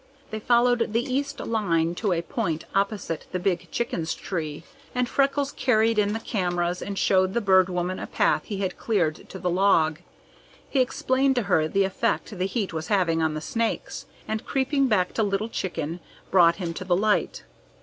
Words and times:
They 0.31 0.39
followed 0.39 0.93
the 0.93 1.13
east 1.13 1.39
line 1.39 1.93
to 1.93 2.11
a 2.11 2.23
point 2.23 2.65
opposite 2.73 3.27
the 3.31 3.37
big 3.37 3.67
chickens' 3.69 4.15
tree, 4.15 4.63
and 4.95 5.07
Freckles 5.07 5.51
carried 5.51 5.99
in 5.99 6.13
the 6.13 6.19
cameras 6.19 6.81
and 6.81 6.97
showed 6.97 7.35
the 7.35 7.39
Bird 7.39 7.69
Woman 7.69 7.99
a 7.99 8.07
path 8.07 8.45
he 8.45 8.61
had 8.61 8.79
cleared 8.79 9.29
to 9.29 9.37
the 9.37 9.47
log. 9.51 9.99
He 10.67 10.79
explained 10.79 11.35
to 11.35 11.43
her 11.43 11.67
the 11.67 11.83
effect 11.83 12.35
the 12.39 12.45
heat 12.47 12.73
was 12.73 12.87
having 12.87 13.21
on 13.21 13.35
the 13.35 13.41
snakes, 13.41 14.07
and 14.27 14.43
creeping 14.43 14.87
back 14.87 15.13
to 15.13 15.21
Little 15.21 15.49
Chicken, 15.49 15.99
brought 16.31 16.55
him 16.55 16.73
to 16.73 16.83
the 16.83 16.97
light. 16.97 17.43